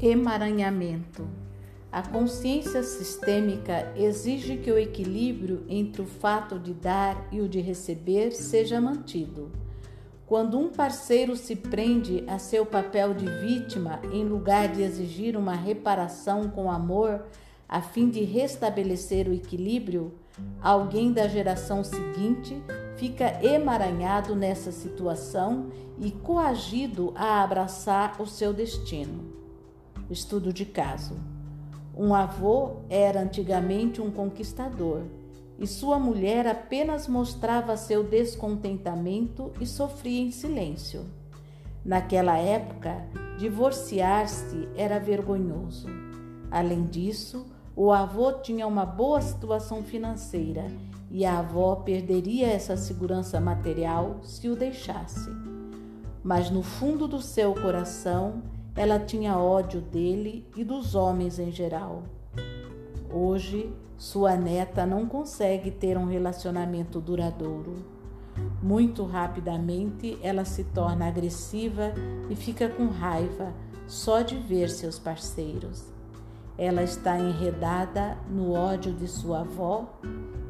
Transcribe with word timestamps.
Emaranhamento. 0.00 1.26
A 1.90 2.02
consciência 2.02 2.82
sistêmica 2.82 3.92
exige 3.96 4.56
que 4.56 4.70
o 4.70 4.76
equilíbrio 4.76 5.64
entre 5.68 6.02
o 6.02 6.06
fato 6.06 6.58
de 6.58 6.74
dar 6.74 7.28
e 7.30 7.40
o 7.40 7.48
de 7.48 7.60
receber 7.60 8.32
seja 8.32 8.80
mantido. 8.80 9.52
Quando 10.26 10.58
um 10.58 10.68
parceiro 10.68 11.36
se 11.36 11.54
prende 11.54 12.24
a 12.26 12.38
seu 12.38 12.66
papel 12.66 13.14
de 13.14 13.26
vítima 13.26 14.00
em 14.12 14.24
lugar 14.24 14.68
de 14.68 14.82
exigir 14.82 15.36
uma 15.36 15.54
reparação 15.54 16.50
com 16.50 16.70
amor 16.70 17.26
a 17.68 17.80
fim 17.80 18.10
de 18.10 18.24
restabelecer 18.24 19.28
o 19.28 19.32
equilíbrio, 19.32 20.14
alguém 20.60 21.12
da 21.12 21.28
geração 21.28 21.84
seguinte 21.84 22.60
fica 22.96 23.44
emaranhado 23.44 24.34
nessa 24.34 24.72
situação 24.72 25.70
e 26.00 26.10
coagido 26.10 27.12
a 27.14 27.42
abraçar 27.42 28.20
o 28.20 28.26
seu 28.26 28.52
destino. 28.52 29.33
Estudo 30.10 30.52
de 30.52 30.64
caso. 30.64 31.16
Um 31.96 32.14
avô 32.14 32.76
era 32.88 33.20
antigamente 33.20 34.00
um 34.00 34.10
conquistador 34.10 35.02
e 35.58 35.66
sua 35.66 35.98
mulher 35.98 36.46
apenas 36.46 37.06
mostrava 37.06 37.76
seu 37.76 38.02
descontentamento 38.02 39.52
e 39.60 39.66
sofria 39.66 40.20
em 40.20 40.30
silêncio. 40.30 41.04
Naquela 41.84 42.36
época, 42.36 43.06
divorciar-se 43.38 44.68
era 44.76 44.98
vergonhoso. 44.98 45.86
Além 46.50 46.84
disso, 46.86 47.46
o 47.76 47.92
avô 47.92 48.32
tinha 48.32 48.66
uma 48.66 48.84
boa 48.84 49.20
situação 49.20 49.82
financeira 49.82 50.66
e 51.10 51.24
a 51.24 51.38
avó 51.38 51.76
perderia 51.76 52.48
essa 52.48 52.76
segurança 52.76 53.40
material 53.40 54.18
se 54.22 54.48
o 54.48 54.56
deixasse. 54.56 55.30
Mas 56.22 56.50
no 56.50 56.62
fundo 56.62 57.06
do 57.06 57.20
seu 57.20 57.54
coração, 57.54 58.42
ela 58.76 58.98
tinha 58.98 59.38
ódio 59.38 59.80
dele 59.80 60.46
e 60.56 60.64
dos 60.64 60.94
homens 60.94 61.38
em 61.38 61.52
geral. 61.52 62.02
Hoje, 63.12 63.72
sua 63.96 64.36
neta 64.36 64.84
não 64.84 65.06
consegue 65.06 65.70
ter 65.70 65.96
um 65.96 66.06
relacionamento 66.06 67.00
duradouro. 67.00 67.76
Muito 68.60 69.04
rapidamente, 69.04 70.18
ela 70.20 70.44
se 70.44 70.64
torna 70.64 71.06
agressiva 71.06 71.92
e 72.28 72.34
fica 72.34 72.68
com 72.68 72.88
raiva 72.88 73.54
só 73.86 74.22
de 74.22 74.36
ver 74.36 74.68
seus 74.68 74.98
parceiros. 74.98 75.92
Ela 76.58 76.82
está 76.82 77.18
enredada 77.18 78.18
no 78.28 78.52
ódio 78.52 78.92
de 78.92 79.06
sua 79.06 79.40
avó 79.40 80.00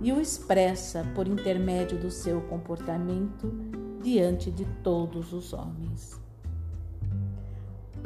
e 0.00 0.12
o 0.12 0.20
expressa 0.20 1.04
por 1.14 1.26
intermédio 1.26 1.98
do 1.98 2.10
seu 2.10 2.40
comportamento 2.42 3.52
diante 4.00 4.50
de 4.50 4.64
todos 4.82 5.32
os 5.32 5.52
homens. 5.52 6.20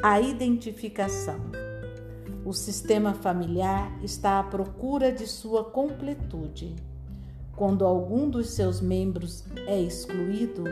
A 0.03 0.21
identificação. 0.21 1.39
O 2.45 2.53
sistema 2.53 3.15
familiar 3.15 3.91
está 4.03 4.39
à 4.39 4.43
procura 4.43 5.11
de 5.11 5.25
sua 5.25 5.63
completude. 5.63 6.75
Quando 7.55 7.83
algum 7.83 8.29
dos 8.29 8.51
seus 8.51 8.79
membros 8.79 9.43
é 9.65 9.81
excluído, 9.81 10.65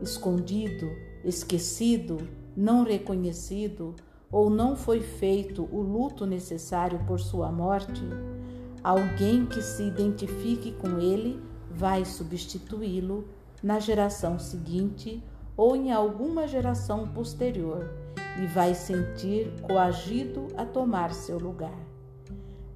escondido, 0.00 0.88
esquecido, 1.24 2.18
não 2.56 2.84
reconhecido 2.84 3.96
ou 4.30 4.48
não 4.48 4.76
foi 4.76 5.00
feito 5.00 5.68
o 5.72 5.82
luto 5.82 6.24
necessário 6.24 7.00
por 7.04 7.18
sua 7.18 7.50
morte, 7.50 8.04
alguém 8.84 9.44
que 9.44 9.60
se 9.60 9.82
identifique 9.82 10.70
com 10.70 11.00
ele 11.00 11.42
vai 11.68 12.04
substituí-lo 12.04 13.26
na 13.60 13.80
geração 13.80 14.38
seguinte 14.38 15.20
ou 15.56 15.74
em 15.74 15.90
alguma 15.90 16.46
geração 16.46 17.08
posterior 17.08 18.07
e 18.38 18.46
vai 18.46 18.74
sentir 18.74 19.52
coagido 19.62 20.46
a 20.56 20.64
tomar 20.64 21.12
seu 21.12 21.38
lugar. 21.38 21.78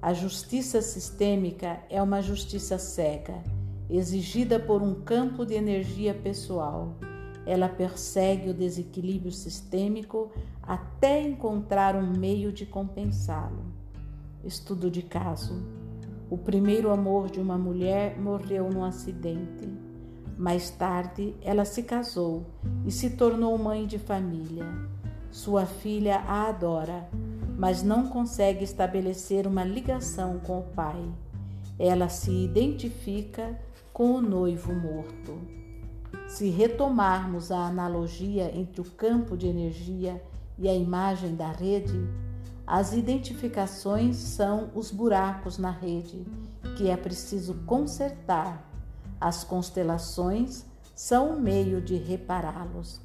A 0.01 0.13
justiça 0.13 0.81
sistêmica 0.81 1.79
é 1.89 2.01
uma 2.01 2.21
justiça 2.21 2.77
cega, 2.77 3.41
exigida 3.89 4.59
por 4.59 4.81
um 4.81 4.95
campo 4.95 5.45
de 5.45 5.53
energia 5.53 6.13
pessoal. 6.13 6.93
Ela 7.45 7.69
persegue 7.69 8.49
o 8.49 8.53
desequilíbrio 8.53 9.31
sistêmico 9.31 10.29
até 10.61 11.21
encontrar 11.21 11.95
um 11.95 12.17
meio 12.17 12.51
de 12.51 12.65
compensá-lo. 12.65 13.63
Estudo 14.43 14.91
de 14.91 15.01
caso. 15.01 15.63
O 16.29 16.37
primeiro 16.37 16.91
amor 16.91 17.29
de 17.29 17.39
uma 17.39 17.57
mulher 17.57 18.19
morreu 18.19 18.69
num 18.69 18.83
acidente. 18.83 19.69
Mais 20.37 20.69
tarde, 20.69 21.33
ela 21.41 21.63
se 21.63 21.83
casou 21.83 22.45
e 22.85 22.91
se 22.91 23.11
tornou 23.11 23.57
mãe 23.57 23.85
de 23.85 23.99
família. 23.99 24.65
Sua 25.33 25.65
filha 25.65 26.19
a 26.19 26.47
adora, 26.47 27.09
mas 27.57 27.81
não 27.81 28.07
consegue 28.07 28.63
estabelecer 28.63 29.47
uma 29.47 29.63
ligação 29.63 30.37
com 30.37 30.59
o 30.59 30.63
pai. 30.75 31.03
Ela 31.79 32.07
se 32.07 32.29
identifica 32.29 33.59
com 33.91 34.11
o 34.11 34.21
noivo 34.21 34.71
morto. 34.71 35.41
Se 36.27 36.51
retomarmos 36.51 37.51
a 37.51 37.65
analogia 37.65 38.55
entre 38.55 38.79
o 38.79 38.85
campo 38.91 39.35
de 39.35 39.47
energia 39.47 40.23
e 40.55 40.69
a 40.69 40.75
imagem 40.75 41.35
da 41.35 41.51
rede, 41.51 42.07
as 42.67 42.93
identificações 42.93 44.17
são 44.17 44.69
os 44.75 44.91
buracos 44.91 45.57
na 45.57 45.71
rede 45.71 46.23
que 46.77 46.91
é 46.91 46.95
preciso 46.95 47.55
consertar. 47.65 48.69
As 49.19 49.43
constelações 49.43 50.63
são 50.93 51.35
o 51.35 51.41
meio 51.41 51.81
de 51.81 51.95
repará-los. 51.95 53.01